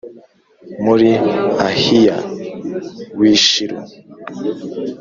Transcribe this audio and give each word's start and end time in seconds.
Muri 0.83 1.11
ahiya 1.69 2.17
w 3.17 3.19
i 3.33 3.35
shilo 3.47 3.79